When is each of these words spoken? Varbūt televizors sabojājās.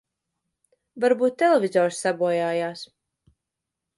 Varbūt 1.03 1.35
televizors 1.41 2.01
sabojājās. 2.05 2.83